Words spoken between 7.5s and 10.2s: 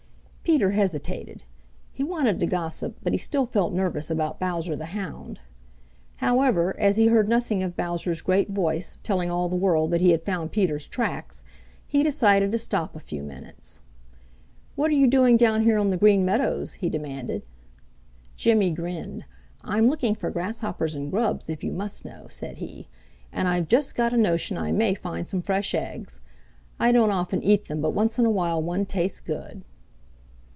of Bowser's great voice, telling all the world that he